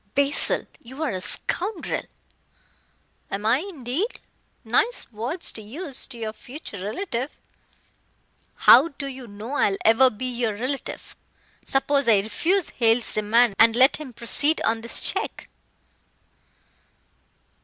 [0.15, 2.01] "Basil, you are a scoundrel!"
[3.29, 4.19] "Am I, indeed?
[4.63, 7.29] Nice words to use to your future relative."
[8.55, 11.15] "How do you know I will ever be your relative.
[11.63, 15.47] Suppose I refuse Hale's demand, and let him proceed on this check?"